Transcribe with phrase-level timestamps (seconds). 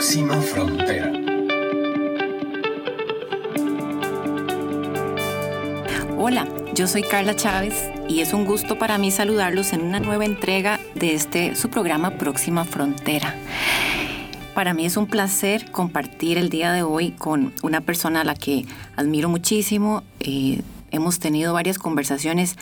[0.00, 1.12] Próxima Frontera.
[6.16, 10.24] Hola, yo soy Carla Chávez y es un gusto para mí saludarlos en una nueva
[10.24, 13.34] entrega de este su programa Próxima Frontera.
[14.54, 18.34] Para mí es un placer compartir el día de hoy con una persona a la
[18.34, 18.64] que
[18.96, 20.02] admiro muchísimo.
[20.20, 20.62] Eh,
[20.92, 22.56] hemos tenido varias conversaciones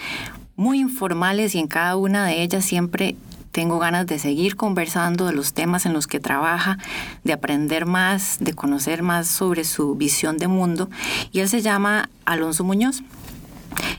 [0.57, 3.15] muy informales y en cada una de ellas siempre
[3.59, 6.79] tengo ganas de seguir conversando de los temas en los que trabaja,
[7.25, 10.89] de aprender más, de conocer más sobre su visión de mundo.
[11.33, 13.03] Y él se llama Alonso Muñoz.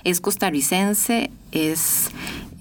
[0.05, 2.09] Es costarricense, es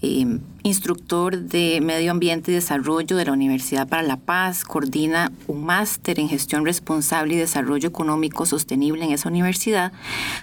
[0.02, 5.64] eh, instructor de Medio Ambiente y Desarrollo de la Universidad para la Paz, coordina un
[5.64, 9.92] máster en gestión responsable y desarrollo económico sostenible en esa universidad.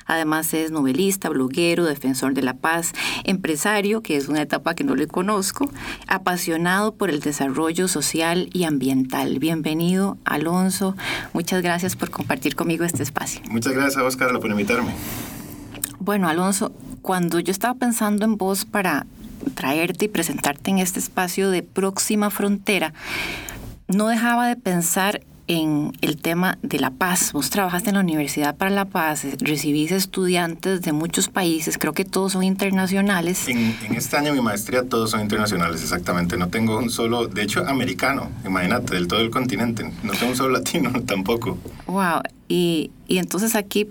[0.05, 2.93] Además es novelista, bloguero, defensor de la paz,
[3.23, 5.69] empresario, que es una etapa que no le conozco,
[6.07, 9.39] apasionado por el desarrollo social y ambiental.
[9.39, 10.95] Bienvenido, Alonso.
[11.33, 13.41] Muchas gracias por compartir conmigo este espacio.
[13.49, 14.93] Muchas gracias, Oscar, por invitarme.
[15.99, 16.71] Bueno, Alonso,
[17.01, 19.05] cuando yo estaba pensando en vos para
[19.53, 22.93] traerte y presentarte en este espacio de próxima frontera,
[23.87, 27.31] no dejaba de pensar en el tema de la paz.
[27.33, 32.05] Vos trabajaste en la Universidad para la Paz, recibís estudiantes de muchos países, creo que
[32.05, 33.47] todos son internacionales.
[33.47, 36.37] En, este año mi maestría todos son internacionales, exactamente.
[36.37, 39.83] No tengo un solo, de hecho, americano, imagínate, del todo el continente.
[40.03, 41.57] No tengo un solo latino tampoco.
[41.87, 43.87] Wow, y, y entonces aquí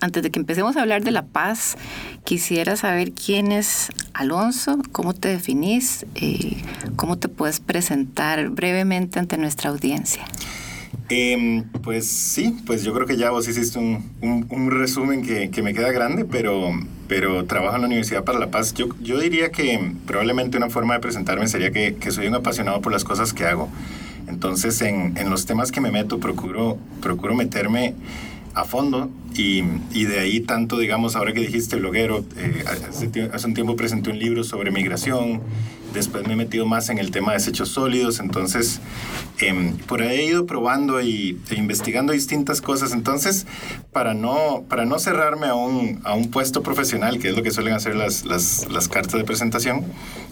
[0.00, 1.76] antes de que empecemos a hablar de la paz,
[2.24, 6.56] quisiera saber quién es Alonso, cómo te definís, eh,
[6.96, 10.24] cómo te puedes presentar brevemente ante nuestra audiencia.
[11.08, 14.10] Em, pues sí, pues yo creo que ya vos hiciste un,
[14.50, 16.72] un, resumen que, que, me queda grande, pero,
[17.06, 18.74] pero trabajo en la Universidad para la Paz.
[18.74, 22.80] Yo, yo diría que probablemente una forma de presentarme sería que, que soy un apasionado
[22.80, 23.68] por las cosas que hago.
[24.26, 27.94] Entonces, en, en, los temas que me meto, procuro, procuro meterme
[28.56, 29.62] a fondo y,
[29.92, 34.18] y, de ahí tanto, digamos, ahora que dijiste bloguero, eh, hace, un tiempo presenté un
[34.18, 35.42] libro sobre migración,
[35.92, 38.80] después me he metido más en el tema de desechos sólidos, entonces
[39.40, 43.46] em, por ahí he ido probando y, e investigando distintas cosas, entonces
[43.92, 47.50] para no, para no cerrarme a un, a un puesto profesional, que es lo que
[47.50, 49.84] suelen hacer las, las, las cartas de presentación,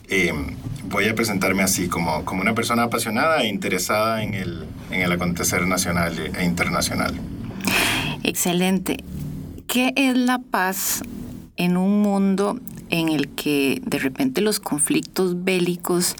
[0.08, 0.56] em,
[0.88, 5.12] voy a presentarme así, como, como una persona apasionada e interesada en el, en el
[5.12, 7.14] acontecer nacional e internacional.
[8.24, 8.96] Excelente.
[9.66, 11.02] ¿Qué es la paz
[11.56, 12.58] en un mundo
[12.88, 16.16] en el que de repente los conflictos bélicos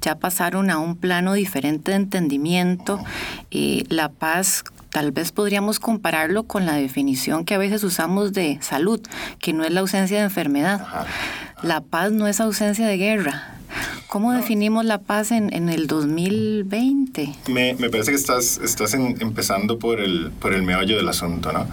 [0.00, 2.98] ya pasaron a un plano diferente de entendimiento?
[3.50, 8.58] Eh, la paz tal vez podríamos compararlo con la definición que a veces usamos de
[8.62, 9.02] salud,
[9.38, 10.86] que no es la ausencia de enfermedad.
[11.62, 13.53] La paz no es ausencia de guerra.
[14.06, 17.34] ¿Cómo definimos la paz en, en el 2020?
[17.48, 21.66] Me, me, parece que estás, estás empezando por el, por el meollo del asunto, ¿no?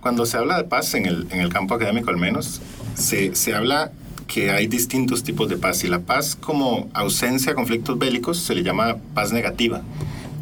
[0.00, 2.60] Cuando se habla de paz, en el, en el campo académico al menos,
[2.94, 3.90] se, se habla
[4.28, 8.54] que hay distintos tipos de paz y la paz como ausencia de conflictos bélicos se
[8.54, 9.82] le llama paz negativa,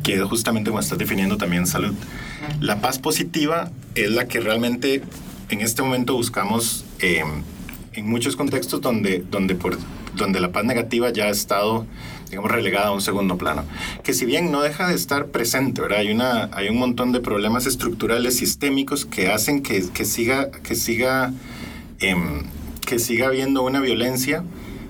[0.02, 1.94] que es justamente como estás definiendo también salud.
[2.60, 5.02] La paz positiva es la que realmente
[5.48, 7.22] en este momento buscamos eh,
[7.94, 9.78] en muchos contextos donde, donde por
[10.16, 11.86] donde la paz negativa ya ha estado,
[12.30, 13.64] digamos, relegada a un segundo plano.
[14.02, 15.98] Que si bien no deja de estar presente, ¿verdad?
[16.00, 20.74] Hay, una, hay un montón de problemas estructurales sistémicos que hacen que, que siga, que
[20.74, 21.32] siga,
[22.00, 22.42] em,
[22.86, 24.42] que siga habiendo una violencia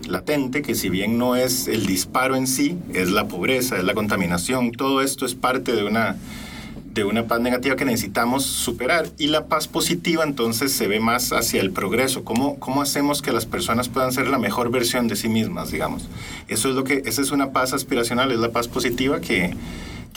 [0.09, 3.94] latente, que si bien no es el disparo en sí, es la pobreza, es la
[3.94, 6.16] contaminación, todo esto es parte de una
[6.96, 9.06] de una paz negativa que necesitamos superar.
[9.18, 12.24] Y la paz positiva entonces se ve más hacia el progreso.
[12.24, 16.08] ¿Cómo, cómo hacemos que las personas puedan ser la mejor versión de sí mismas, digamos?
[16.48, 19.54] Eso es lo que, esa es una paz aspiracional, es la paz positiva que,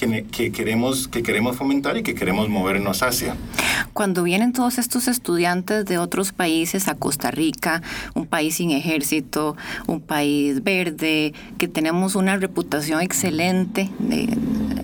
[0.08, 3.36] que, queremos, que queremos fomentar y que queremos movernos hacia.
[3.94, 7.82] Cuando vienen todos estos estudiantes de otros países a Costa Rica,
[8.14, 9.58] un país sin ejército,
[9.88, 14.38] un país verde, que tenemos una reputación excelente de,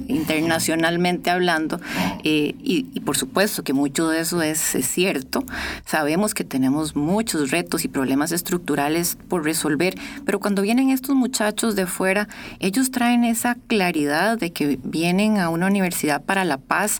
[0.08, 1.80] internacionalmente hablando,
[2.24, 5.44] eh, y, por supuesto que mucho de eso es, cierto,
[5.86, 9.96] sabemos que tenemos muchos retos y problemas estructurales por resolver,
[10.26, 12.28] pero cuando vienen estos muchachos de fuera,
[12.60, 17.00] ellos traen esa claridad de que vienen a una universidad para la paz,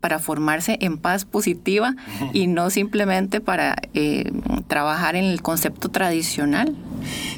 [0.00, 1.94] para formarse en paz positiva
[2.32, 4.30] y no simplemente para eh,
[4.66, 6.74] trabajar en el concepto tradicional.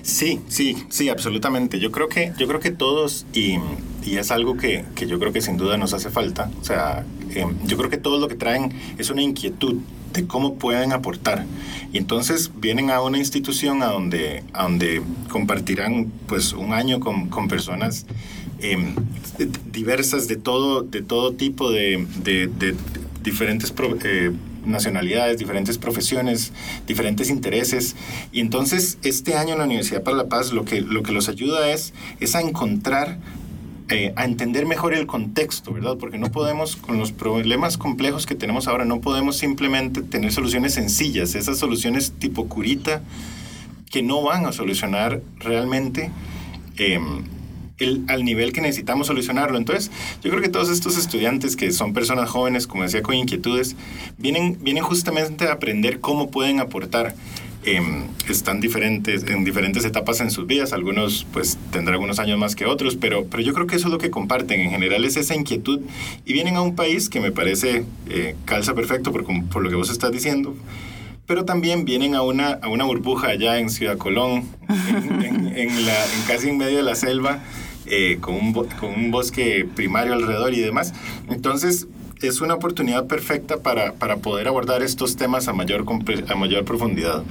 [0.03, 1.79] Sí, sí, sí, absolutamente.
[1.81, 3.59] Yo creo que, yo creo que todos, y,
[4.05, 7.05] y es algo que, que, yo creo que sin duda nos hace falta, o sea,
[7.31, 9.77] eh, yo creo que todo lo que traen es una inquietud
[10.13, 11.45] de cómo pueden aportar.
[11.93, 17.29] Y entonces vienen a una institución a donde, a donde compartirán pues un año con,
[17.29, 18.07] con personas
[18.63, 18.95] em,
[19.73, 22.07] diversas de todo, de todo tipo de,
[23.23, 23.73] diferentes
[24.05, 24.33] eh,
[24.65, 26.53] nacionalidades, diferentes profesiones,
[26.87, 27.97] diferentes intereses.
[28.33, 31.29] Y entonces este año en la Universidad para la Paz lo que, lo que los
[31.29, 33.19] ayuda es, es a encontrar
[33.93, 35.97] eh, a entender mejor el contexto, ¿verdad?
[35.99, 40.75] Porque no podemos, con los problemas complejos que tenemos ahora, no podemos simplemente tener soluciones
[40.75, 43.03] sencillas, esas soluciones tipo curita
[43.91, 46.13] que no van a solucionar realmente
[46.77, 47.25] em,
[47.81, 49.59] el, al nivel que necesitamos solucionarlo.
[49.59, 49.91] Entonces,
[50.23, 53.77] yo creo que todos estos estudiantes que son personas jóvenes, como decía, con inquietudes,
[54.19, 57.15] vienen, vienen justamente a aprender cómo pueden aportar
[57.63, 60.73] Em, están diferentes, en diferentes etapas en sus vidas.
[60.73, 63.93] Algunos pues tendrán algunos años más que otros, pero, pero yo creo que eso es
[63.93, 64.61] lo que comparten.
[64.61, 65.81] En general es esa inquietud
[66.25, 69.77] y vienen a un país que me parece eh, calza perfecto por, por lo que
[69.77, 70.57] vos estás diciendo
[71.27, 76.23] pero también vienen a una, a una burbuja allá en Ciudad Colón, en, la, en
[76.27, 77.39] casi en medio de la selva,
[77.91, 80.95] eh, con, un, con un bosque primario alrededor y demás.
[81.29, 81.87] Entonces,
[82.23, 85.85] es una oportunidad perfecta para, para poder abordar estos temas a mayor,
[86.29, 87.23] a mayor profundidad.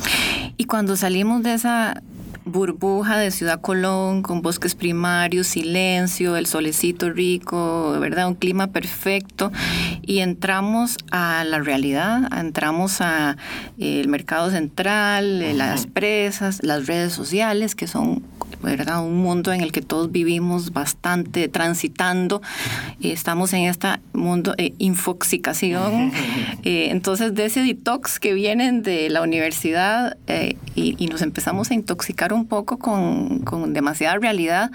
[0.58, 2.02] Y cuando salimos de esa
[2.46, 8.28] burbuja de Ciudad Colón con bosques primarios, silencio, el solecito rico, ¿verdad?
[8.28, 9.52] Un clima perfecto
[10.02, 13.38] y entramos a la realidad, entramos a
[13.78, 18.24] eh, el mercado central, eh, las presas, las redes sociales que son
[18.62, 19.04] ¿verdad?
[19.04, 22.42] Un mundo en el que todos vivimos bastante transitando.
[23.02, 26.12] estamos en este mundo de infoxicación.
[26.64, 31.74] Eh, entonces, de ese detox que vienen de la universidad eh, y, nos empezamos a
[31.74, 34.72] intoxicar un poco con, con demasiada realidad,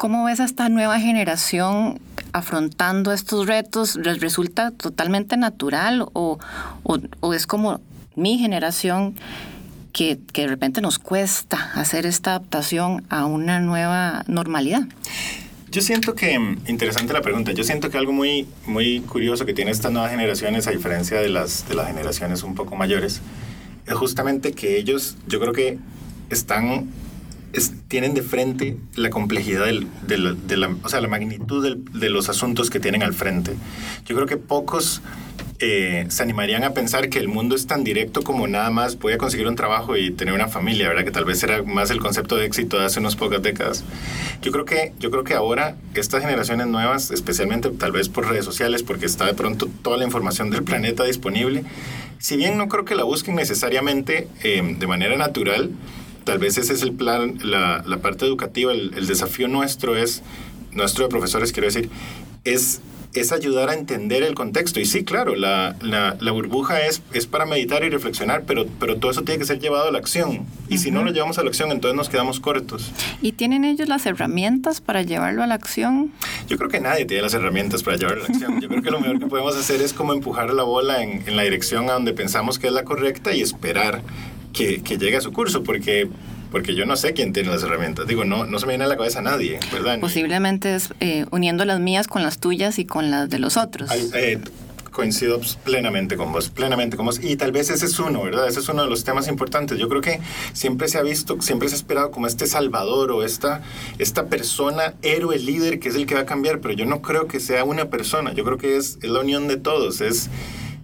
[0.00, 2.00] ¿Cómo ves a esta nueva generación
[2.32, 3.96] afrontando estos retos?
[3.96, 6.38] ¿Les resulta totalmente natural o,
[6.84, 7.82] o, o, es como
[8.16, 9.14] mi generación
[9.92, 14.82] que, de repente nos cuesta hacer esta adaptación a una nueva normalidad?
[15.70, 19.54] Yo siento que, mm, interesante la pregunta, yo siento que algo muy, muy curioso que
[19.54, 23.20] tiene estas nuevas generaciones, a diferencia de las, de las generaciones un poco mayores,
[23.86, 25.78] es justamente que ellos, yo creo que
[26.28, 26.88] están,
[27.88, 32.70] tienen de frente la complejidad del, de, la, o sea, la magnitud de los asuntos
[32.70, 33.54] que tienen al frente.
[34.06, 35.02] Yo creo que pocos
[35.62, 39.12] eh, se animarían a pensar que el mundo es tan directo como nada más voy
[39.12, 41.04] a conseguir un trabajo y tener una familia, ¿verdad?
[41.04, 43.84] Que tal vez era más el concepto de éxito de hace unas pocas décadas.
[44.40, 48.46] Yo creo que, yo creo que ahora estas generaciones nuevas, especialmente tal vez por redes
[48.46, 51.64] sociales, porque está de pronto toda la información del planeta disponible,
[52.18, 55.70] si bien no creo que la busquen necesariamente eh, de manera natural,
[56.24, 60.22] tal vez ese es el plan, la, la parte educativa, el, el desafío nuestro es,
[60.72, 61.90] nuestro de profesores quiero decir,
[62.44, 62.80] es
[63.12, 64.80] es ayudar a entender el contexto.
[64.80, 69.10] Y sí, claro, la, la, burbuja es, es para meditar y reflexionar, pero, pero todo
[69.10, 70.46] eso tiene que ser llevado a la acción.
[70.68, 72.92] Y si no lo llevamos a la acción, entonces nos quedamos cortos.
[73.20, 76.12] ¿Y tienen ellos las herramientas para llevarlo a la acción?
[76.48, 78.60] Yo creo que nadie tiene las herramientas para llevarlo a la acción.
[78.60, 81.36] Yo creo que lo mejor que podemos hacer es como empujar la bola en, en
[81.36, 84.02] la dirección a donde pensamos que es la correcta y esperar
[84.52, 86.08] que, que llegue a su curso, porque
[86.50, 88.06] porque yo no sé quién tiene las herramientas.
[88.06, 90.00] Digo, no, no se me viene a la cabeza a nadie, ¿verdad?
[90.00, 93.90] Posiblemente es eh, uniendo las mías con las tuyas y con las de los otros.
[94.14, 94.40] Eh,
[94.90, 97.20] coincido plenamente con vos, plenamente con vos.
[97.22, 98.48] Y tal vez ese es uno, ¿verdad?
[98.48, 99.78] Ese es uno de los temas importantes.
[99.78, 100.20] Yo creo que
[100.52, 103.62] siempre se ha visto, siempre se ha esperado como este salvador o esta,
[103.98, 107.28] esta persona, héroe, líder, que es el que va a cambiar, pero yo no creo
[107.28, 108.32] que sea una persona.
[108.32, 110.00] Yo creo que es, es la unión de todos.
[110.00, 110.28] Es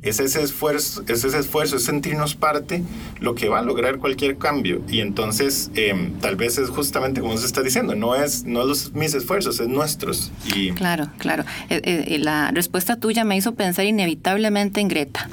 [0.09, 2.83] es ese esfuerzo, es ese esfuerzo, es sentirnos parte
[3.21, 4.83] lo que va a lograr cualquier cambio.
[4.89, 8.93] Y entonces, em, tal vez es justamente como se está diciendo, no es no los,
[8.93, 10.33] mis esfuerzos, es nuestros.
[10.55, 10.73] Y...
[10.73, 11.45] Claro, claro.
[11.71, 15.29] Eh, eh, la respuesta tuya me hizo pensar inevitablemente en Greta.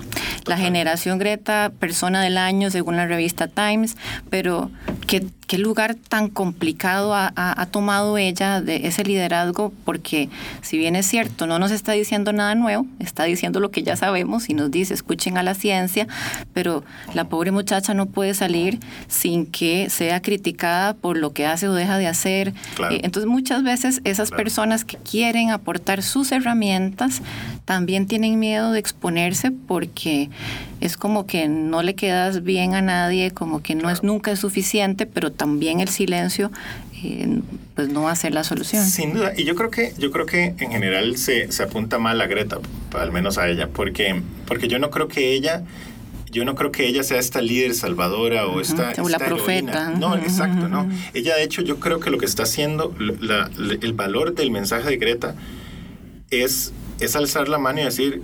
[0.46, 3.96] La generación Greta, persona del año según la revista Times,
[4.30, 4.72] pero
[5.08, 9.74] ¿qué, qué lugar tan complicado ha, ha, tomado ella de ese liderazgo?
[9.86, 10.30] Porque
[10.62, 13.96] si bien es cierto, no nos está diciendo nada nuevo, está diciendo lo que ya
[13.96, 16.08] sabemos y nos dice, escuchen a la ciencia,
[16.54, 16.84] pero
[17.14, 21.74] la pobre muchacha no puede salir sin que sea criticada por lo que hace o
[21.74, 22.50] deja de hacer.
[22.90, 27.22] Eh, entonces muchas veces esas personas que quieren aportar sus herramientas
[27.66, 30.30] también tienen miedo de exponerse porque
[30.84, 34.40] es como que no le quedas bien a nadie, como que no es nunca es
[34.40, 36.52] suficiente, pero también el silencio
[37.04, 37.40] eh,
[37.76, 38.86] pues no va a ser la solución.
[38.86, 42.20] Sin duda, y yo creo que yo creo que en general se, se apunta mal
[42.22, 42.60] a Greta,
[42.94, 45.64] al menos a ella, porque porque yo no creo que ella
[46.32, 49.92] yo no creo que ella sea esta líder salvadora o esta, o la profeta.
[49.92, 50.90] No, exacto, no.
[51.14, 54.98] Ella de hecho yo creo que lo que está haciendo el valor del mensaje de
[54.98, 55.36] Greta
[56.32, 58.22] es es alzar la mano y decir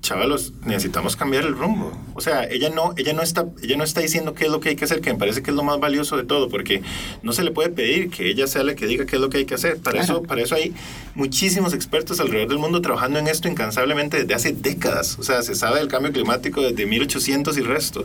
[0.00, 1.92] chavalos, necesitamos cambiar el rumbo.
[2.14, 4.70] O sea, ella no, ella no está, ella no está diciendo qué es lo que
[4.70, 6.82] hay que hacer, que me parece que es lo más valioso de todo, porque
[7.22, 9.38] no se le puede pedir que ella sea la que diga qué es lo que
[9.38, 9.78] hay que hacer.
[9.78, 10.74] Para eso, para eso hay
[11.14, 15.18] muchísimos expertos alrededor del mundo trabajando en esto incansablemente desde hace décadas.
[15.18, 18.04] O sea, se sabe del cambio climático desde 1800 y resto.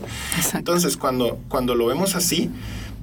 [0.54, 2.50] Entonces, cuando, cuando lo vemos así,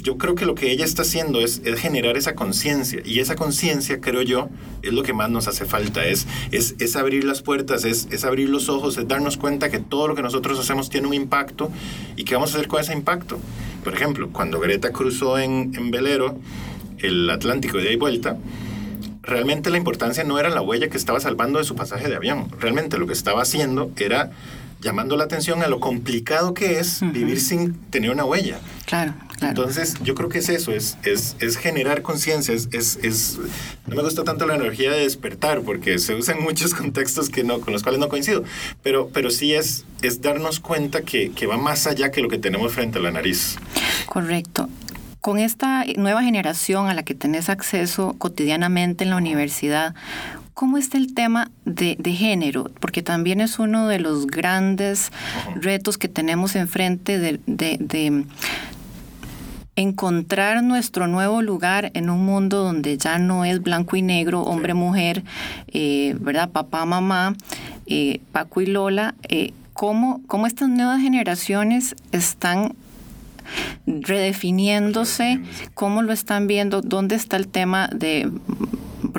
[0.03, 4.01] yo creo que lo que ella está haciendo es, generar esa conciencia y esa conciencia,
[4.01, 4.49] creo yo,
[4.81, 8.25] es lo que más nos hace falta, es, es, es abrir las puertas, es, es,
[8.25, 11.71] abrir los ojos, es darnos cuenta que todo lo que nosotros hacemos tiene un impacto
[12.17, 13.39] y qué vamos a hacer con ese impacto.
[13.83, 16.37] Por ejemplo, cuando Greta cruzó en, en velero
[16.99, 18.37] el Atlántico de ahí vuelta,
[19.21, 22.49] realmente la importancia no era la huella que estaba salvando de su pasaje de avión,
[22.59, 24.31] realmente lo que estaba haciendo era
[24.83, 28.59] llamando la atención a lo complicado que es vivir sin tener una huella.
[28.85, 29.49] Claro, claro.
[29.49, 33.39] Entonces, yo creo que es eso, es, es, es generar conciencia, es, es,
[33.87, 37.43] no me gusta tanto la energía de despertar, porque se usa en muchos contextos que
[37.43, 38.43] no, con los cuales no coincido,
[38.81, 42.37] pero, pero sí es, es darnos cuenta que, que va más allá que lo que
[42.37, 43.57] tenemos frente a la nariz.
[44.07, 44.69] Correcto
[45.21, 49.95] con esta nueva generación a la que tenés acceso cotidianamente en la universidad,
[50.53, 52.69] ¿Cómo está el tema de, género?
[52.79, 55.11] Porque también es uno de los grandes
[55.55, 58.25] retos que tenemos enfrente de,
[59.75, 65.23] encontrar nuestro nuevo lugar en un mundo donde ya no es blanco y negro, hombre-mujer,
[65.67, 66.49] eh, ¿verdad?
[66.49, 67.35] Papá, mamá,
[67.87, 69.15] eh, Paco y Lola.
[69.23, 72.75] Eh, ¿cómo, ¿Cómo estas nuevas generaciones están
[73.85, 75.41] redefiniéndose?
[75.73, 76.81] ¿Cómo lo están viendo?
[76.81, 78.31] ¿Dónde está el tema de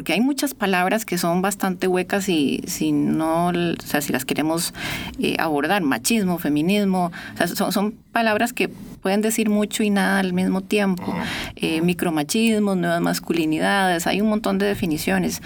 [0.05, 4.27] porque hay muchas palabras que son bastante huecas y si no, o sea, si las
[4.27, 4.75] queremos
[5.19, 10.19] eh, abordar, machismo, feminismo, o sea, son, son, palabras que pueden decir mucho y nada
[10.19, 11.17] al mismo tiempo.
[11.57, 15.41] Eh, micromachismo, nuevas masculinidades, hay un montón de definiciones.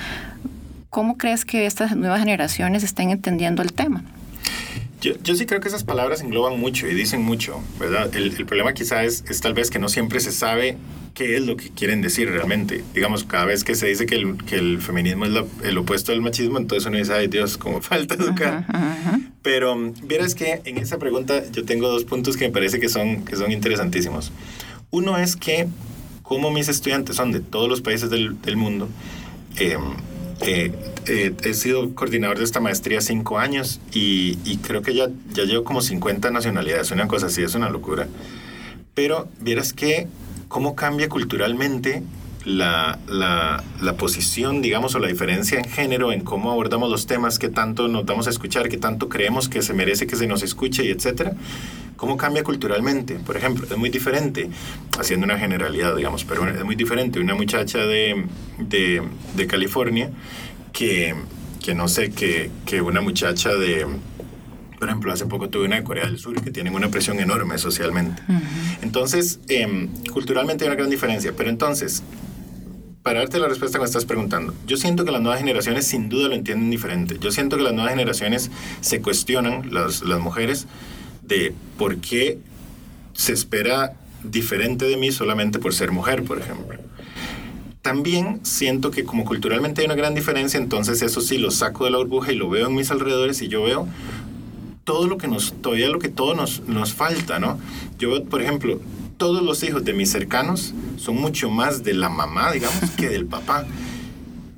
[0.91, 4.03] ¿Cómo crees que estas nuevas generaciones estén entendiendo el tema?
[5.01, 8.13] Yo, yo, sí creo que esas palabras engloban mucho y dicen mucho, ¿verdad?
[8.13, 10.77] El, el problema quizá es, es, tal vez que no siempre se sabe
[11.19, 12.85] qué es lo que quieren decir realmente.
[12.95, 15.33] Digamos, cada vez que se dice que el, que el feminismo es
[15.65, 18.65] el opuesto del machismo, entonces uno dice, ay Dios, cómo falta educar.
[19.43, 23.25] Pero vieras que en esa pregunta yo tengo dos puntos que me parece que son,
[23.25, 24.31] que son interesantísimos.
[24.91, 25.67] Uno es que
[26.23, 28.89] como mis estudiantes son de todos los países del, del mundo,
[29.59, 29.77] eh,
[30.43, 30.73] eh,
[31.07, 35.65] eh, he sido coordinador de esta maestría cinco años y, creo que ya, ya llevo
[35.65, 38.07] como 50 nacionalidades, una cosa así, es una locura.
[38.95, 40.07] Pero vieras que
[40.49, 42.03] cómo cambia culturalmente
[42.45, 47.39] la, la, la, posición, digamos, o la diferencia en género, en cómo abordamos los temas,
[47.39, 50.43] que tanto nos damos a escuchar, que tanto creemos que se merece que se nos
[50.43, 51.33] escuche y etcétera.
[51.97, 53.17] ¿Cómo cambia culturalmente?
[53.17, 54.49] Por ejemplo, es muy diferente,
[54.99, 58.25] haciendo una generalidad, digamos, pero es muy diferente una muchacha de,
[58.59, 59.03] de,
[59.37, 60.11] de California
[60.73, 61.15] que,
[61.63, 63.85] que, no sé, que, que una muchacha de,
[64.79, 67.59] por ejemplo, hace poco tuve una de Corea del Sur que tienen una presión enorme
[67.59, 68.23] socialmente.
[68.81, 71.33] Entonces, eh, culturalmente hay una gran diferencia.
[71.37, 72.05] Pero entonces,
[73.03, 76.09] para darte la respuesta que me estás preguntando, yo siento que las nuevas generaciones sin
[76.09, 77.19] duda lo entienden diferente.
[77.21, 80.67] Yo siento que las nuevas generaciones se cuestionan, las, las mujeres,
[81.23, 82.39] de por qué
[83.15, 86.79] se espera diferente de mí solamente por ser mujer, por ejemplo.
[87.83, 91.91] También siento que como culturalmente hay una gran diferencia, entonces eso sí lo saco de
[91.91, 93.89] la burbuja y lo veo en mis alrededores y yo veo
[94.89, 97.61] todo lo que nos, todavía lo que todo nos, nos falta, ¿no?
[97.99, 98.81] Yo por ejemplo,
[99.19, 103.27] todos los hijos de mis cercanos son mucho más de la mamá, digamos, que del
[103.37, 103.67] papá.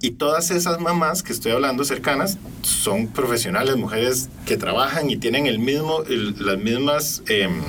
[0.01, 5.49] Y todas esas mamás que estoy hablando cercanas son profesionales, mujeres que trabajan y tienen
[5.49, 7.25] el mismo, las mismas...
[7.27, 7.63] Em,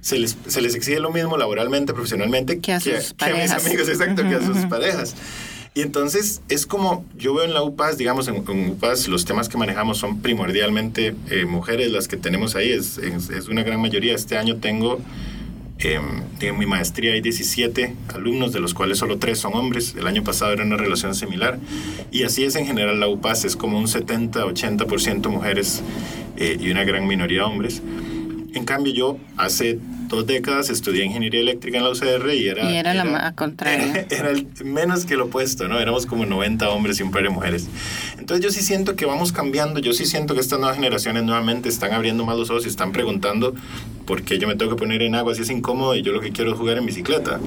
[0.00, 3.50] se les, se les, exige lo mismo laboralmente, profesionalmente que a, sus que, a mis
[3.50, 5.14] amigos, exacto, que a sus parejas.
[5.78, 8.38] Y entonces es como, yo veo en la UPAS, digamos, en,
[8.70, 13.30] UPAS los temas que manejamos son primordialmente eh, mujeres las que tenemos ahí, es, es,
[13.30, 14.12] es, una gran mayoría.
[14.12, 14.98] Este año tengo
[15.80, 19.94] Em, en mi maestría hay 17 alumnos, de los cuales solo 3 son hombres.
[19.96, 21.58] El año pasado era una relación similar.
[22.10, 25.82] Y así es en general la UPAS, es como un 70-80% mujeres
[26.36, 27.80] eh, y una gran minoría hombres.
[28.54, 32.70] En cambio, yo hace dos décadas estudié ingeniería eléctrica en la UCR y era...
[32.70, 34.06] Y era, la contraria.
[34.10, 35.78] Era, el menos que lo opuesto, ¿no?
[35.78, 37.68] Éramos como 90 hombres y un par de mujeres.
[38.18, 41.68] Entonces yo sí siento que vamos cambiando, yo sí siento que estas nuevas generaciones nuevamente
[41.68, 43.54] están abriendo más los ojos y están preguntando
[44.06, 46.20] por qué yo me tengo que poner en agua si es incómodo y yo lo
[46.20, 47.38] que quiero es jugar en bicicleta.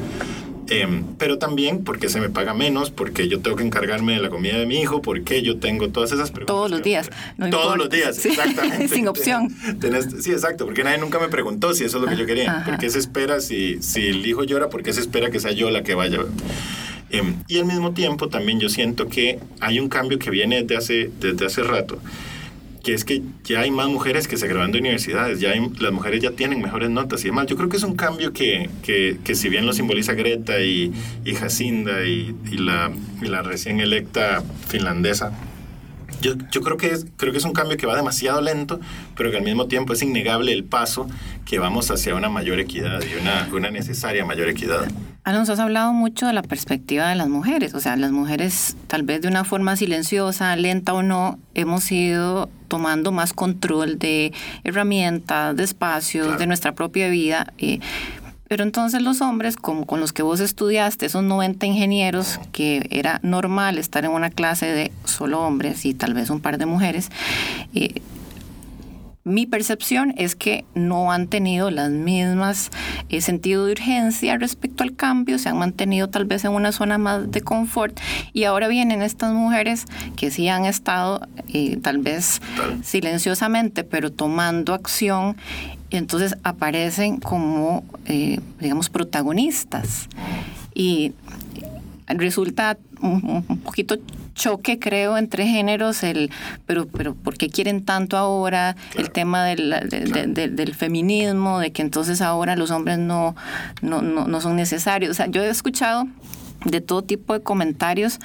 [0.73, 4.29] Em, pero también porque se me paga menos, porque yo tengo que encargarme de la
[4.29, 6.55] comida de mi hijo, porque yo tengo todas esas preguntas.
[6.55, 7.09] Todos los días.
[7.51, 8.87] todos los días, exactamente.
[8.87, 9.49] Sin opción.
[10.21, 12.63] sí, exacto, porque nadie nunca me preguntó si eso es lo que yo quería.
[12.65, 14.69] ¿Por qué se espera si, si el hijo llora?
[14.69, 16.19] ¿Por qué se espera que sea yo la que vaya?
[17.09, 20.77] Eh, y al mismo tiempo también yo siento que hay un cambio que viene desde
[20.77, 21.99] hace, desde hace rato
[22.83, 25.91] que es que ya hay más mujeres que se gradúan de universidades, ya hay, las
[25.91, 27.47] mujeres ya tienen mejores notas y demás.
[27.47, 30.91] Yo creo que es un cambio que, que, que si bien lo simboliza Greta y,
[31.23, 35.31] y Jacinda y, y, la, y la recién electa finlandesa,
[36.21, 38.79] yo, yo, creo, que es, creo que es un cambio que va demasiado lento,
[39.17, 41.07] pero que al mismo tiempo es innegable el paso
[41.45, 44.87] que vamos hacia una mayor equidad y una, una necesaria mayor equidad.
[45.23, 49.03] Alonso, has hablado mucho de la perspectiva de las mujeres, o sea, las mujeres tal
[49.03, 54.33] vez de una forma silenciosa, lenta o no, hemos ido tomando más control de
[54.63, 56.39] herramientas, de espacios, claro.
[56.39, 57.53] de nuestra propia vida.
[57.59, 57.79] Eh,
[58.47, 63.19] pero entonces los hombres, como con los que vos estudiaste, esos 90 ingenieros, que era
[63.23, 67.09] normal estar en una clase de solo hombres y tal vez un par de mujeres,
[67.73, 68.01] eh,
[69.23, 72.71] mi percepción es que no han tenido las mismas
[73.09, 76.97] eh, sentido de urgencia respecto al cambio, se han mantenido tal vez en una zona
[76.97, 77.99] más de confort
[78.33, 79.85] y ahora vienen estas mujeres
[80.15, 82.41] que sí han estado eh, tal vez
[82.83, 85.37] silenciosamente, pero tomando acción
[85.91, 90.07] y entonces aparecen como, eh, digamos, protagonistas.
[90.73, 91.11] Y
[92.17, 93.97] resulta un, un, poquito
[94.35, 96.31] choque, creo, entre géneros, el,
[96.65, 99.07] pero, pero ¿por qué quieren tanto ahora claro.
[99.07, 100.27] el tema del, de, claro.
[100.33, 103.35] de, de, del, feminismo, de que entonces ahora los hombres no,
[103.81, 105.11] no, no, no son necesarios?
[105.11, 106.07] O sea, yo he escuchado
[106.65, 108.19] de todo tipo de comentarios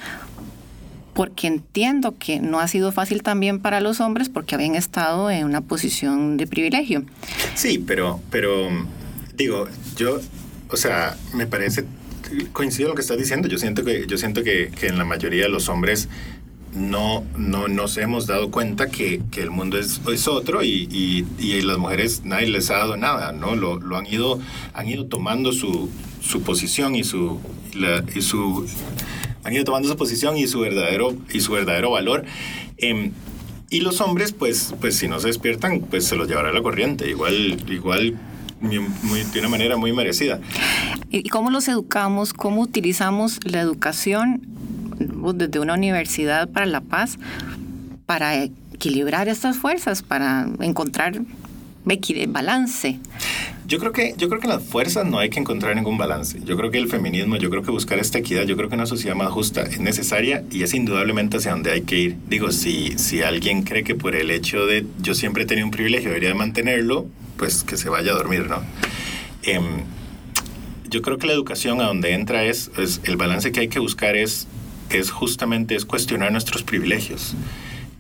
[1.17, 5.47] porque entiendo que no ha sido fácil también para los hombres porque habían estado en
[5.47, 7.05] una posición de privilegio.
[7.55, 8.69] Sí, pero, pero
[9.35, 9.67] digo,
[9.97, 10.21] yo,
[10.69, 11.87] o sea, me parece,
[12.53, 15.05] coincido en lo que estás diciendo, yo siento que, yo siento que, que en la
[15.05, 16.09] mayoría de los hombres
[16.75, 21.27] no, no nos hemos dado cuenta que, que el mundo es, es otro y, y,
[21.39, 23.57] y, las mujeres nadie les ha dado nada, ¿no?
[23.57, 24.39] Lo, lo han, ido,
[24.75, 25.89] han ido tomando su,
[26.21, 27.41] su posición y su,
[27.75, 28.67] la, y su
[29.43, 32.25] han ido tomando su posición y su verdadero, y su verdadero valor.
[32.79, 33.13] Eh,
[33.71, 37.09] y los hombres, pues, pues si no se despiertan, pues se los llevará la corriente,
[37.09, 38.17] igual, igual
[38.61, 38.79] muy,
[39.33, 40.41] de una manera muy merecida.
[41.11, 42.33] ¿Y cómo los educamos?
[42.33, 44.43] ¿Cómo utilizamos la educación
[45.35, 47.19] desde una universidad para la paz
[48.07, 51.21] para equilibrar estas fuerzas, para encontrar
[52.29, 52.99] balance?
[53.67, 56.41] Yo creo que yo creo que en las fuerzas no hay que encontrar ningún balance.
[56.45, 58.87] Yo creo que el feminismo, yo creo que buscar esta equidad, yo creo que una
[58.87, 62.17] sociedad más justa es necesaria y es indudablemente hacia donde hay que ir.
[62.29, 65.73] Digo, si si alguien cree que por el hecho de yo siempre he tenido un
[65.73, 68.63] privilegio debería mantenerlo, pues que se vaya a dormir, ¿no?
[69.43, 69.61] Eh,
[70.89, 73.79] yo creo que la educación a donde entra es, es el balance que hay que
[73.79, 74.47] buscar es
[74.91, 77.35] es justamente es cuestionar nuestros privilegios.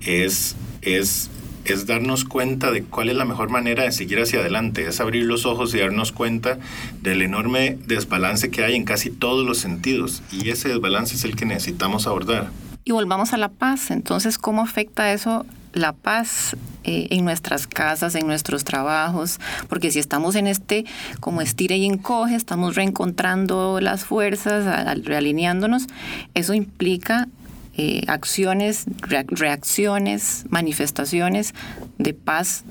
[0.00, 1.30] Es es
[1.64, 5.24] es darnos cuenta de cuál es la mejor manera de seguir hacia adelante, es abrir
[5.24, 6.58] los ojos y darnos cuenta
[7.02, 11.34] del enorme desbalance que hay en casi todos los sentidos y ese desbalance es el
[11.34, 12.50] que necesitamos abordar.
[12.84, 18.14] Y volvamos a la paz, entonces, ¿cómo afecta eso la paz eh, en nuestras casas,
[18.14, 20.84] en nuestros trabajos, porque si estamos en este
[21.20, 24.64] como estira y encoge, estamos reencontrando las fuerzas,
[25.04, 25.86] realineándonos,
[26.34, 27.28] eso implica
[27.76, 31.54] eh, acciones, re reacciones, manifestaciones
[31.98, 32.64] de paz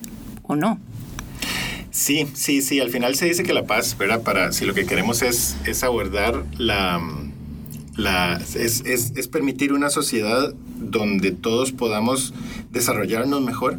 [0.44, 0.80] o no.
[1.92, 2.80] Sí, sí, sí.
[2.80, 4.22] Al final se dice que la paz, ¿verdad?
[4.22, 7.00] Para, si lo que queremos es, es abordar la,
[7.98, 12.34] la es, es, permitir una sociedad donde todos podamos
[12.72, 13.78] desarrollarnos mejor.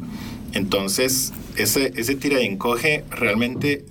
[0.52, 3.84] Entonces, ese, ese tira y encoge realmente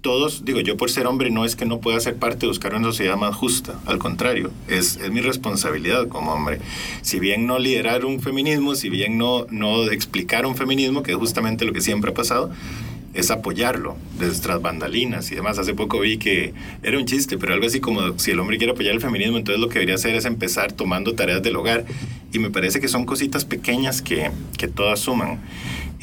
[0.00, 2.74] todos, digo, yo por ser hombre no es que no pueda ser parte de buscar
[2.74, 6.60] una sociedad más justa, al contrario, es, es mi responsabilidad como hombre.
[7.02, 11.18] Si bien no liderar un feminismo, si bien no, no explicar un feminismo, que es
[11.18, 12.50] justamente lo que siempre ha pasado,
[13.14, 15.58] es apoyarlo desde tras bandalinas y demás.
[15.58, 18.72] Hace poco vi que era un chiste, pero algo así como si el hombre quiere
[18.72, 21.84] apoyar el feminismo, entonces lo que debería hacer es empezar tomando tareas del hogar.
[22.32, 25.40] Y me parece que son cositas pequeñas que, que todas suman.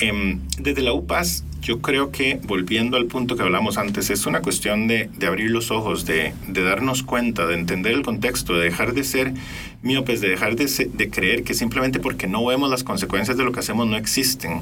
[0.01, 4.41] Eh, desde la UPAS, yo creo que, volviendo al punto que hablamos antes, es una
[4.41, 8.65] cuestión de, de abrir los ojos, de, de, darnos cuenta, de entender el contexto, de
[8.65, 9.33] dejar de ser
[9.81, 13.51] miopes, de dejar de, de creer que simplemente porque no vemos las consecuencias de lo
[13.51, 14.61] que hacemos no existen.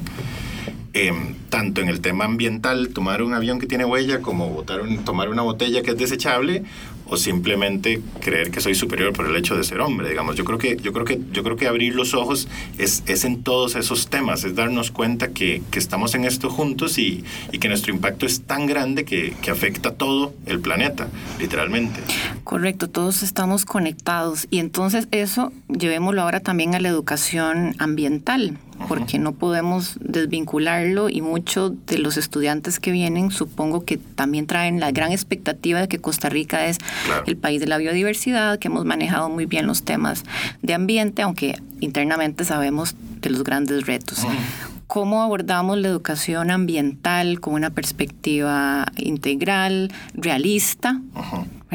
[0.96, 1.12] Eh,
[1.48, 5.28] tanto en el tema ambiental, tomar un avión que tiene huella, como botar un, tomar
[5.28, 6.62] una botella que es desechable,
[7.06, 10.36] o simplemente creer que soy superior por el hecho de ser hombre, digamos.
[10.36, 13.42] Yo creo que, yo creo que, yo creo que abrir los ojos es, es en
[13.42, 17.68] todos esos temas, es darnos cuenta que, que estamos en esto juntos y, y, que
[17.68, 22.00] nuestro impacto es tan grande que, que afecta a todo el planeta, literalmente.
[22.44, 28.58] Correcto, todos estamos conectados y entonces eso llevémoslo ahora también a la educación ambiental
[28.88, 34.80] porque no podemos desvincularlo y muchos de los estudiantes que vienen supongo que también traen
[34.80, 37.24] la gran expectativa de que Costa Rica es claro.
[37.26, 40.24] el país de la biodiversidad, que hemos manejado muy bien los temas
[40.62, 44.24] de ambiente, aunque internamente sabemos de los grandes retos.
[44.24, 44.72] Uh -huh.
[44.86, 51.00] cómo abordamos la educación ambiental con una perspectiva integral, realista,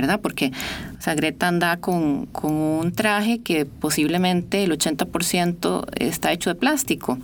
[0.01, 0.19] ¿verdad?
[0.21, 0.51] Porque
[0.97, 6.55] o sea, Greta anda con, con, un traje que posiblemente el 80% está hecho de
[6.55, 7.17] plástico.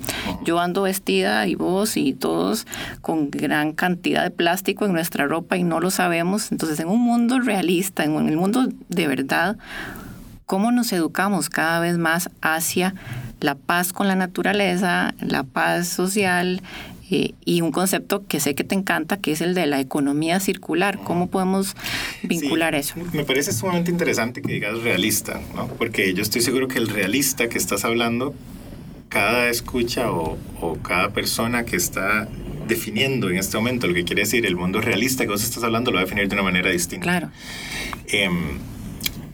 [0.43, 2.67] Yo ando vestida y vos y todos
[3.01, 6.51] con gran cantidad de plástico en nuestra ropa y no lo sabemos.
[6.51, 9.57] Entonces, en un mundo realista, en el mundo de verdad,
[10.45, 12.95] ¿cómo nos educamos cada vez más hacia
[13.41, 16.61] la paz con la naturaleza, la paz social,
[17.11, 20.39] eh, y un concepto que sé que te encanta, que es el de la economía
[20.39, 20.99] circular.
[21.03, 21.75] ¿Cómo podemos
[22.23, 22.95] vincular eso?
[23.13, 25.67] Me parece sumamente interesante que digas realista, ¿no?
[25.67, 28.33] porque yo estoy seguro que el realista que estás hablando,
[29.09, 32.27] cada escucha o, o cada persona que está
[32.67, 35.91] definiendo en este momento lo que quiere decir el mundo realista que vos estás hablando
[35.91, 37.03] lo va a definir de una manera distinta.
[37.03, 37.29] Claro.
[38.07, 38.29] Eh,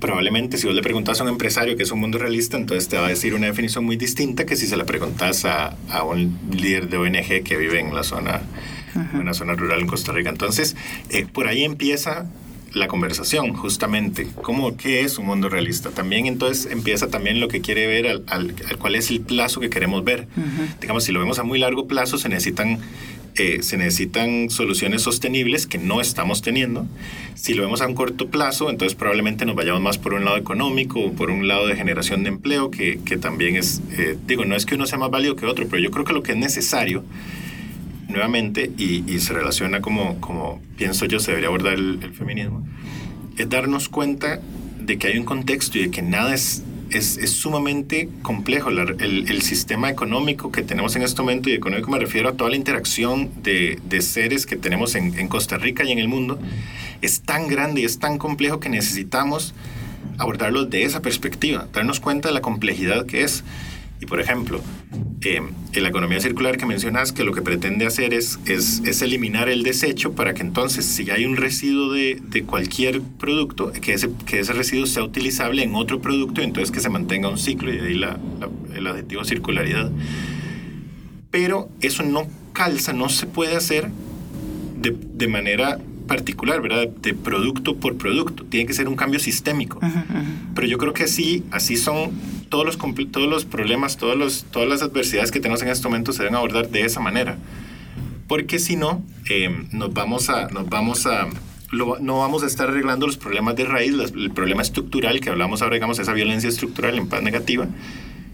[0.01, 2.97] probablemente si vos le preguntas a un empresario que es un mundo realista, entonces te
[2.97, 6.37] va a decir una definición muy distinta que si se la preguntas a, a un
[6.51, 8.41] líder de ONG que vive en la zona,
[9.13, 10.29] en una zona rural en Costa Rica.
[10.29, 10.75] Entonces,
[11.09, 12.25] eh, por ahí empieza
[12.73, 14.27] la conversación, justamente.
[14.41, 15.91] ¿Cómo, ¿Qué es un mundo realista?
[15.91, 19.69] También entonces empieza también lo que quiere ver, al, al, cuál es el plazo que
[19.69, 20.27] queremos ver.
[20.79, 22.79] Digamos, si lo vemos a muy largo plazo, se necesitan
[23.35, 26.85] eh, se necesitan soluciones sostenibles que no estamos teniendo.
[27.35, 30.37] Si lo vemos a un corto plazo, entonces probablemente nos vayamos más por un lado
[30.37, 34.45] económico o por un lado de generación de empleo, que, que también es, eh, digo,
[34.45, 36.33] no es que uno sea más válido que otro, pero yo creo que lo que
[36.33, 37.03] es necesario,
[38.09, 42.67] nuevamente, y, y se relaciona como, como pienso yo se debería abordar el, el feminismo,
[43.37, 44.41] es darnos cuenta
[44.79, 48.69] de que hay un contexto y de que nada es es, es sumamente complejo.
[48.69, 52.49] el, el, sistema económico que tenemos en este momento, y económico me refiero a toda
[52.49, 56.39] la interacción de, de seres que tenemos en, en, Costa Rica y en el mundo,
[57.01, 59.53] es tan grande y es tan complejo que necesitamos
[60.17, 63.43] abordarlo de esa perspectiva, darnos cuenta de la complejidad que es.
[64.01, 64.59] Y por ejemplo,
[65.21, 65.39] eh,
[65.73, 69.47] en la economía circular que mencionas, que lo que pretende hacer es, es, es, eliminar
[69.47, 74.09] el desecho para que entonces, si hay un residuo de, de, cualquier producto, que ese,
[74.25, 77.71] que ese residuo sea utilizable en otro producto y entonces que se mantenga un ciclo
[77.71, 79.91] y de ahí la, la, el adjetivo circularidad.
[81.29, 83.89] Pero eso no calza, no se puede hacer
[84.81, 86.87] de, de manera particular, ¿verdad?
[86.89, 88.43] De producto por producto.
[88.43, 89.79] Tiene que ser un cambio sistémico.
[90.55, 92.11] Pero yo creo que así, así son
[92.51, 92.77] todos los,
[93.11, 96.35] todos los problemas, todos los, todas las adversidades que tenemos en este momento se deben
[96.35, 97.37] abordar de esa manera.
[98.27, 100.49] Porque si no, eh, nos vamos a...
[100.49, 101.27] Nos vamos a
[101.71, 105.29] lo, no vamos a estar arreglando los problemas de raíz, las, el problema estructural que
[105.29, 107.65] hablamos ahora, digamos, esa violencia estructural en paz negativa,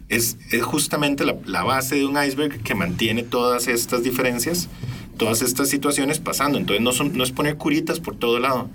[0.10, 4.70] es, es justamente la, la, base de un iceberg que mantiene todas estas diferencias,
[5.18, 6.58] todas estas situaciones pasando.
[6.58, 8.72] Entonces no, son, no es poner curitas por todo lado,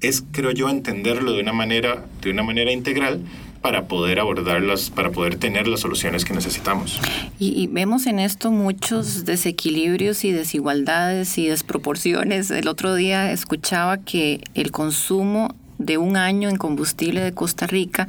[0.00, 3.20] es, creo yo, entenderlo de una manera, de una manera integral
[3.62, 6.98] para poder abordarlas, para poder tener las soluciones que necesitamos.
[7.38, 12.50] Y, y, vemos en esto muchos desequilibrios y desigualdades y desproporciones.
[12.50, 18.06] El otro día escuchaba que el consumo de un año en combustible de Costa Rica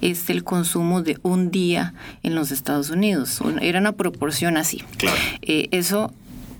[0.00, 3.40] es el consumo de un día en los Estados Unidos.
[3.60, 4.82] Era una proporción así.
[4.98, 5.16] Claro.
[5.40, 6.12] Eh, eso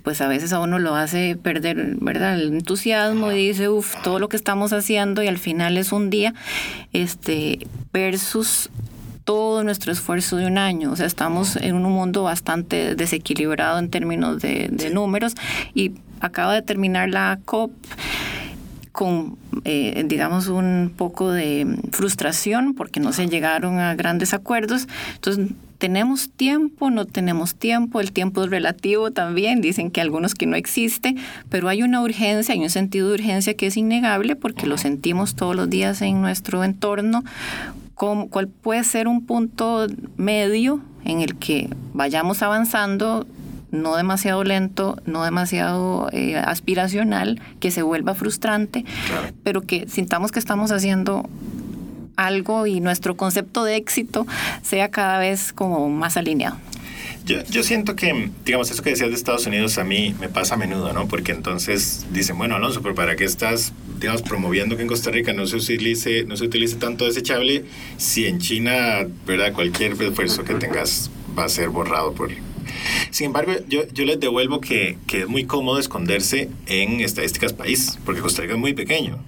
[0.02, 2.34] pues a veces a uno lo hace perder, ¿verdad?
[2.34, 6.10] El entusiasmo y dice, uff, todo lo que estamos haciendo y al final es un
[6.10, 6.34] día,
[6.92, 8.70] este, versus
[9.24, 10.90] todo nuestro esfuerzo de un año.
[10.90, 15.34] O sea, estamos en un mundo bastante desequilibrado en términos de, de números
[15.74, 17.72] y acaba de terminar la COP
[18.92, 24.86] con, eh, digamos, un poco de frustración porque no se llegaron a grandes acuerdos.
[25.14, 25.48] Entonces,
[25.82, 26.92] ¿tenemos tiempo?
[26.92, 27.98] ¿No tenemos tiempo?
[27.98, 29.60] El tiempo es relativo también.
[29.60, 31.16] Dicen que algunos que no existe,
[31.48, 35.34] pero hay una urgencia, hay un sentido de urgencia que es innegable porque lo sentimos
[35.34, 37.24] todos los días en nuestro entorno.
[37.96, 43.26] ¿Cuál puede ser un punto medio en el que vayamos avanzando
[43.72, 49.34] no demasiado lento, no demasiado eh, aspiracional, que se vuelva frustrante, claro.
[49.42, 51.28] pero que sintamos que estamos haciendo
[52.16, 54.26] algo y nuestro concepto de éxito
[54.62, 56.56] sea cada vez como más alineado.
[57.24, 60.54] Yo, yo, siento que, digamos, eso que decías de Estados Unidos a mí me pasa
[60.54, 61.06] a menudo, ¿no?
[61.06, 65.32] Porque entonces dicen, bueno, Alonso, pero ¿para qué estás, digamos, promoviendo que en Costa Rica
[65.32, 67.64] no se utilice, no se utilice tanto desechable
[67.96, 69.52] si en China, ¿verdad?
[69.52, 72.32] Cualquier esfuerzo que tengas va a ser borrado por,
[73.10, 77.98] sin embargo, yo, yo les devuelvo que, que, es muy cómodo esconderse en estadísticas país,
[78.04, 79.18] porque Costa Rica es muy pequeño.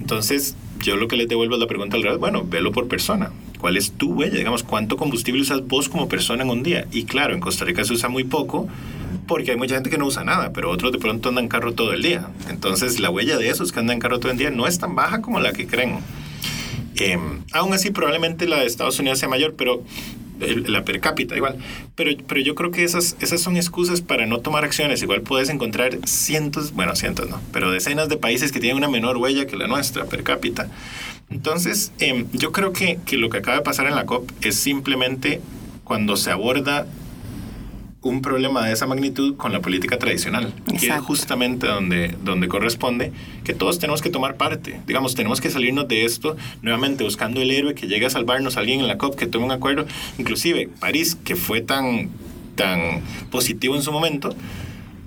[0.00, 3.30] Entonces, yo lo que les devuelvo es la pregunta al revés, bueno, velo por persona.
[3.58, 4.36] ¿Cuál es tu huella?
[4.36, 6.86] Digamos, ¿cuánto combustible usas vos como persona en un día?
[6.92, 8.68] Y claro, en Costa Rica se usa muy poco,
[9.26, 11.72] porque hay mucha gente que no usa nada, pero otros de pronto andan en carro
[11.72, 12.28] todo el día.
[12.50, 14.94] Entonces, la huella de esos que andan en carro todo el día no es tan
[14.94, 15.98] baja como la que creen.
[16.96, 17.18] Eh,
[17.52, 19.82] aún así, probablemente la de Estados Unidos sea mayor, pero
[20.66, 21.56] la per cápita igual.
[21.94, 25.02] Pero, pero yo creo que esas, esas son excusas para no tomar acciones.
[25.02, 29.16] Igual puedes encontrar cientos, bueno, cientos no, pero decenas de países que tienen una menor
[29.16, 30.68] huella que la nuestra per cápita.
[31.30, 34.56] Entonces, em, yo creo que, que lo que acaba de pasar en la COP es
[34.56, 35.40] simplemente
[35.84, 36.86] cuando se aborda
[38.02, 43.12] un problema de esa magnitud con la política tradicional, que es justamente donde, donde corresponde
[43.44, 44.80] que todos tenemos que tomar parte.
[44.86, 48.80] Digamos, tenemos que salirnos de esto nuevamente buscando el héroe que llegue a salvarnos alguien
[48.80, 49.86] en la COP, que tome un acuerdo.
[50.18, 52.10] Inclusive París, que fue tan,
[52.56, 54.34] tan positivo en su momento,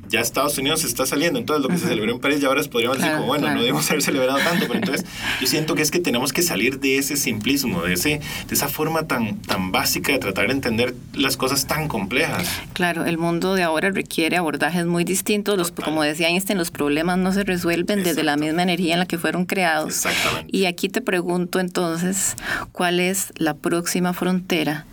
[0.09, 2.97] ya Estados Unidos está saliendo, entonces lo que se celebró en París ya ahora podríamos
[2.97, 5.05] decir como, bueno, no debemos haber celebrado tanto, pero entonces
[5.41, 8.67] yo siento que es que tenemos que salir de ese simplismo, de, ese, de esa
[8.67, 12.47] forma tan, tan básica de tratar de entender las cosas tan complejas.
[12.73, 17.17] Claro, el mundo de ahora requiere abordajes muy distintos, los, como decía Einstein, los problemas
[17.17, 19.89] no se resuelven desde la misma energía en la que fueron creados.
[19.89, 20.55] Exactamente.
[20.55, 22.35] Y aquí te pregunto entonces,
[22.71, 24.85] ¿cuál es la próxima frontera?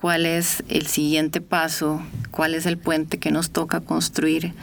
[0.00, 4.54] Cuál es el siguiente paso, cuál es el puente que nos toca construir.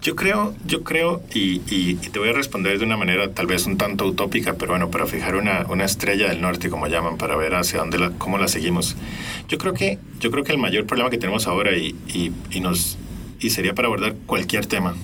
[0.00, 3.76] Yo creo, yo creo, y, te voy a responder de una manera tal vez un
[3.76, 7.54] tanto utópica, pero bueno, para fijar una, una estrella del norte, como llaman, para ver
[7.54, 8.96] hacia dónde la, cómo la seguimos.
[9.48, 11.94] Yo creo que, yo creo que el mayor problema que tenemos ahora y,
[12.50, 12.98] y nos
[13.40, 14.94] y sería para abordar cualquier tema,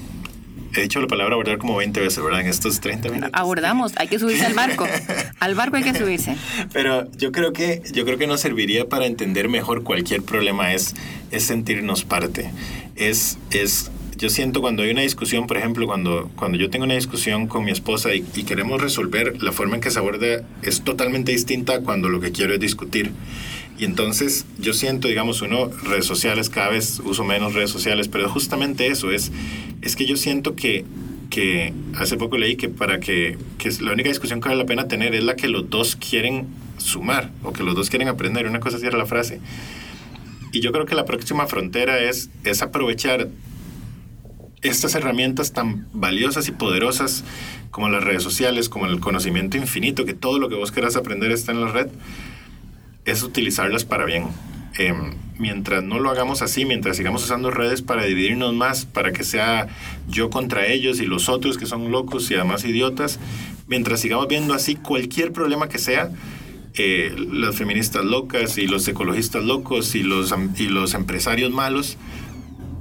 [0.74, 2.40] he dicho la palabra abordar como 20 veces, ¿verdad?
[2.40, 3.30] En estos 30 minutos.
[3.32, 4.86] Abordamos, hay que subirse al barco.
[5.40, 6.36] al barco hay que subirse.
[6.72, 10.94] Pero yo creo que yo creo que nos serviría para entender mejor cualquier problema es
[11.30, 12.50] es sentirnos parte.
[12.96, 16.92] Es es yo siento cuando hay una discusión, por ejemplo, cuando, cuando yo tengo una
[16.92, 20.82] discusión con mi esposa y, y queremos resolver, la forma en que se aborda es
[20.82, 23.12] totalmente distinta cuando lo que quiero es discutir.
[23.80, 28.28] Y entonces yo siento, digamos, uno, redes sociales, cada vez uso menos redes sociales, pero
[28.28, 29.32] justamente eso es,
[29.82, 30.84] es que yo siento que,
[31.30, 34.88] que hace poco leí que para que, que la única discusión que vale la pena
[34.88, 36.46] tener es la que los dos quieren
[36.78, 38.46] sumar o que los dos quieren aprender.
[38.46, 39.40] Una cosa así era la frase.
[40.52, 43.28] Y yo creo que la próxima frontera es, es aprovechar
[44.62, 47.24] estas herramientas tan valiosas y poderosas
[47.70, 51.30] como las redes sociales, como el conocimiento infinito, que todo lo que vos quieras aprender
[51.30, 51.88] está en la red,
[53.04, 54.24] es utilizarlas para bien.
[54.78, 59.24] Em, mientras no lo hagamos así, mientras sigamos usando redes para dividirnos más, para que
[59.24, 59.68] sea
[60.08, 63.18] yo contra ellos y los otros que son locos y además idiotas,
[63.66, 66.10] mientras sigamos viendo así cualquier problema que sea,
[66.74, 71.96] eh, las feministas locas y los ecologistas locos y los, y los empresarios malos,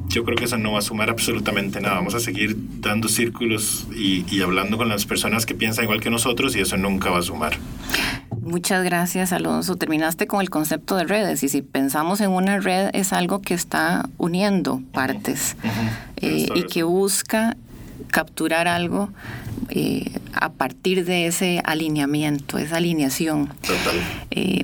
[0.09, 1.95] yo creo que eso no va a sumar absolutamente nada.
[1.95, 6.09] Vamos a seguir dando círculos y, y hablando con las personas que piensan igual que
[6.09, 7.57] nosotros y eso nunca va a sumar.
[8.49, 9.75] Muchas gracias, Alonso.
[9.75, 13.53] Terminaste con el concepto de redes y si pensamos en una red es algo que
[13.53, 15.55] está uniendo partes
[16.17, 17.55] eh, y que busca
[18.07, 19.09] capturar algo
[19.69, 23.53] eh, a partir de ese alineamiento, esa alineación.
[24.31, 24.63] Eh,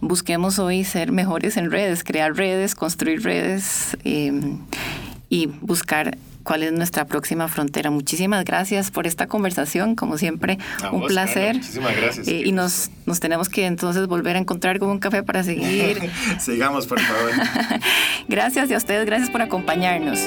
[0.00, 7.04] busquemos hoy ser mejores en redes, crear redes, construir redes y buscar cuál es nuestra
[7.04, 7.90] próxima frontera.
[7.90, 10.58] Muchísimas gracias por esta conversación, como siempre,
[10.92, 11.56] un placer.
[11.56, 12.28] muchísimas gracias.
[12.28, 16.08] Eh, y nos, nos tenemos que entonces volver a encontrar con un café para seguir.
[16.38, 17.32] Sigamos, por favor.
[18.28, 20.20] gracias y a ustedes, gracias por acompañarnos.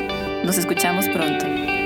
[0.44, 1.79] Nos escuchamos pronto.